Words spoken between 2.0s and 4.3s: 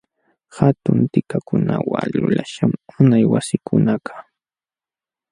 lulaśhqam unay wasikunakaq.